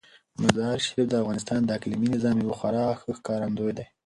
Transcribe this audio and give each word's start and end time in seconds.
مزارشریف 0.41 1.05
د 1.09 1.13
افغانستان 1.23 1.59
د 1.63 1.69
اقلیمي 1.77 2.07
نظام 2.15 2.35
یو 2.43 2.57
خورا 2.59 2.85
ښه 2.99 3.11
ښکارندوی 3.17 3.71
دی. 3.77 3.85